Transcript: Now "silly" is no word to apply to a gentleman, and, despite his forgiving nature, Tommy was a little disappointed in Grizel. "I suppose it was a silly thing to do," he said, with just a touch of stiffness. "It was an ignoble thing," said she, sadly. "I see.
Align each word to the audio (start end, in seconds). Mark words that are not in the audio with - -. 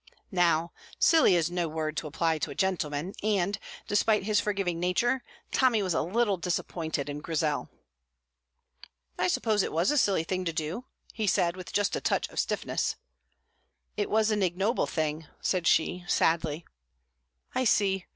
Now 0.31 0.71
"silly" 0.97 1.35
is 1.35 1.51
no 1.51 1.67
word 1.67 1.95
to 1.97 2.07
apply 2.07 2.39
to 2.39 2.49
a 2.49 2.55
gentleman, 2.55 3.13
and, 3.21 3.59
despite 3.87 4.23
his 4.23 4.39
forgiving 4.41 4.79
nature, 4.79 5.23
Tommy 5.51 5.83
was 5.83 5.93
a 5.93 6.01
little 6.01 6.37
disappointed 6.37 7.07
in 7.07 7.19
Grizel. 7.21 7.69
"I 9.19 9.27
suppose 9.27 9.61
it 9.61 9.71
was 9.71 9.91
a 9.91 9.99
silly 9.99 10.23
thing 10.23 10.43
to 10.45 10.53
do," 10.53 10.85
he 11.13 11.27
said, 11.27 11.55
with 11.55 11.71
just 11.71 11.95
a 11.95 12.01
touch 12.01 12.27
of 12.29 12.39
stiffness. 12.39 12.95
"It 13.95 14.09
was 14.09 14.31
an 14.31 14.41
ignoble 14.41 14.87
thing," 14.87 15.27
said 15.39 15.67
she, 15.67 16.03
sadly. 16.07 16.65
"I 17.53 17.63
see. 17.63 18.07